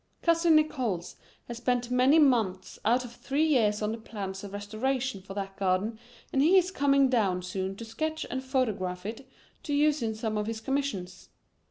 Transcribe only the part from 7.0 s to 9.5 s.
down soon to sketch and photograph it